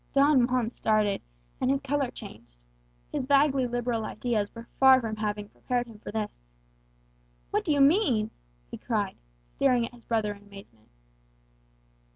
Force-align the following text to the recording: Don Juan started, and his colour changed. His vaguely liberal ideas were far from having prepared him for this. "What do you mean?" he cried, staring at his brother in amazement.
Don 0.13 0.47
Juan 0.47 0.71
started, 0.71 1.21
and 1.59 1.69
his 1.69 1.79
colour 1.79 2.09
changed. 2.09 2.63
His 3.11 3.27
vaguely 3.27 3.67
liberal 3.67 4.03
ideas 4.03 4.49
were 4.55 4.67
far 4.79 4.99
from 4.99 5.17
having 5.17 5.49
prepared 5.49 5.85
him 5.85 5.99
for 5.99 6.11
this. 6.11 6.39
"What 7.51 7.63
do 7.63 7.71
you 7.71 7.81
mean?" 7.81 8.31
he 8.71 8.79
cried, 8.79 9.17
staring 9.57 9.85
at 9.85 9.93
his 9.93 10.05
brother 10.05 10.33
in 10.33 10.41
amazement. 10.41 10.89